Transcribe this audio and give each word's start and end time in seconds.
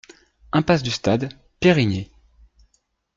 Impasse 0.51 0.81
du 0.81 0.89
Stade, 0.89 1.29
Périgny 1.59 2.09